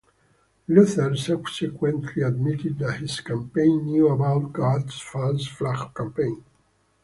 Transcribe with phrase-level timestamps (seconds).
[0.67, 6.43] Luther subsequently admitted that his campaign knew about Garst's false flag campaign.